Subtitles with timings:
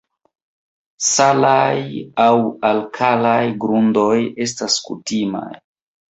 [1.07, 1.81] Salaj
[2.23, 2.31] aŭ
[2.69, 4.15] alkalaj grundoj
[4.47, 5.47] estas kutimaj.